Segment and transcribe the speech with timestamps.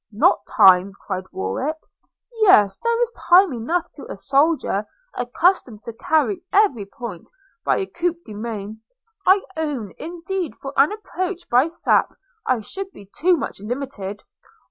[0.11, 1.77] 'Not time!' cried Warwick.
[2.39, 7.29] 'Yes, there is time enough to a soldier accustomed to carry every point
[7.63, 8.81] by a coup de main–
[9.27, 12.15] I own, indeed, for an approach by sap
[12.47, 14.23] I should be too much limited.